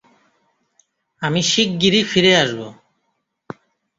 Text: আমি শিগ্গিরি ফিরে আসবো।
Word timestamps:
আমি 1.21 1.41
শিগ্গিরি 1.43 2.01
ফিরে 2.03 2.31
আসবো। 2.35 2.67